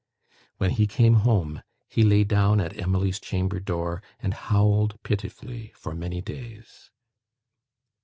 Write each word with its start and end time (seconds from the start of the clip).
When 0.57 0.71
he 0.71 0.87
came 0.87 1.13
home, 1.13 1.61
he 1.87 2.01
lay 2.01 2.23
down 2.23 2.59
at 2.59 2.75
Emily's 2.75 3.19
chamber 3.19 3.59
door, 3.59 4.01
and 4.19 4.33
howled 4.33 4.97
pitifully 5.03 5.73
for 5.75 5.93
many 5.93 6.21
days. 6.21 6.89